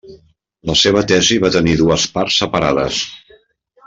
La 0.69 0.75
seva 0.83 1.03
tesi 1.11 1.37
va 1.45 1.51
tenir 1.57 1.75
dues 1.81 2.05
parts 2.15 2.39
separades. 2.45 3.03